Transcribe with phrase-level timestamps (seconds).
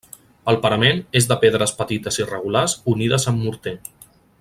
[0.53, 3.79] El parament és de pedres petites irregulars unides amb morter.